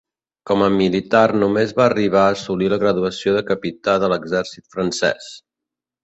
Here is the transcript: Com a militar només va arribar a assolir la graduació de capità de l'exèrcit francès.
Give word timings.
Com 0.49 0.61
a 0.67 0.67
militar 0.75 1.19
només 1.41 1.73
va 1.79 1.83
arribar 1.89 2.23
a 2.23 2.31
assolir 2.37 2.69
la 2.73 2.79
graduació 2.83 3.35
de 3.35 3.43
capità 3.51 3.95
de 4.05 4.09
l'exèrcit 4.15 4.65
francès. 4.77 5.29